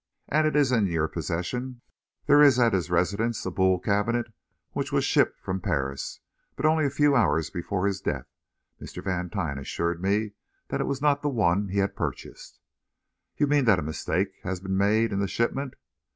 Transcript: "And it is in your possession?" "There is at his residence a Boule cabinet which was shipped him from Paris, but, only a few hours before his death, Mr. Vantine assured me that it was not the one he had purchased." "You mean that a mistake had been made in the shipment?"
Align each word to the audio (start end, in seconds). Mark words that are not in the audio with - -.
"And 0.29 0.47
it 0.47 0.55
is 0.55 0.71
in 0.71 0.87
your 0.87 1.07
possession?" 1.07 1.81
"There 2.25 2.41
is 2.41 2.57
at 2.57 2.73
his 2.73 2.89
residence 2.89 3.45
a 3.45 3.51
Boule 3.51 3.77
cabinet 3.77 4.33
which 4.71 4.91
was 4.91 5.05
shipped 5.05 5.37
him 5.37 5.43
from 5.43 5.61
Paris, 5.61 6.21
but, 6.55 6.65
only 6.65 6.87
a 6.87 6.89
few 6.89 7.15
hours 7.15 7.51
before 7.51 7.85
his 7.85 8.01
death, 8.01 8.25
Mr. 8.81 9.03
Vantine 9.03 9.59
assured 9.59 10.01
me 10.01 10.31
that 10.69 10.81
it 10.81 10.87
was 10.87 11.03
not 11.03 11.21
the 11.21 11.29
one 11.29 11.67
he 11.67 11.77
had 11.77 11.95
purchased." 11.95 12.59
"You 13.37 13.45
mean 13.45 13.65
that 13.65 13.77
a 13.77 13.83
mistake 13.83 14.29
had 14.41 14.63
been 14.63 14.75
made 14.75 15.13
in 15.13 15.19
the 15.19 15.27
shipment?" 15.27 15.75